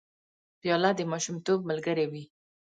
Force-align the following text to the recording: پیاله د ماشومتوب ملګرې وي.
پیاله 0.59 0.91
د 0.95 1.01
ماشومتوب 1.11 1.59
ملګرې 1.69 2.05
وي. 2.11 2.23